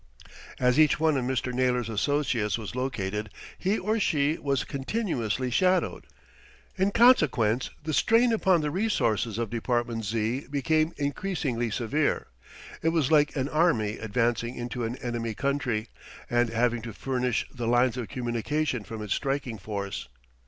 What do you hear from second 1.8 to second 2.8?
associates was